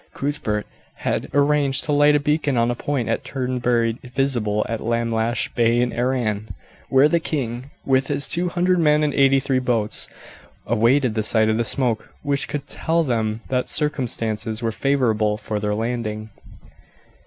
Cuthbert 0.15 0.65
had 0.95 1.29
arranged 1.31 1.83
to 1.83 1.91
light 1.91 2.15
a 2.15 2.19
beacon 2.19 2.57
on 2.57 2.71
a 2.71 2.75
point 2.75 3.07
at 3.07 3.23
Turnberry 3.23 3.99
visible 4.03 4.65
at 4.67 4.81
Lamlash 4.81 5.53
Bay 5.53 5.79
in 5.79 5.93
Arran, 5.93 6.49
where 6.89 7.07
the 7.07 7.19
king, 7.19 7.69
with 7.85 8.07
his 8.07 8.27
two 8.27 8.49
hundred 8.49 8.79
men 8.79 9.03
and 9.03 9.13
eighty 9.13 9.39
three 9.39 9.59
boats, 9.59 10.07
awaited 10.65 11.13
the 11.13 11.21
sight 11.21 11.49
of 11.49 11.57
the 11.57 11.63
smoke 11.63 12.09
which 12.23 12.47
should 12.49 12.65
tell 12.65 13.03
them 13.03 13.41
that 13.49 13.69
circumstances 13.69 14.63
were 14.63 14.71
favourable 14.71 15.37
for 15.37 15.59
their 15.59 15.75
landing. 15.75 16.31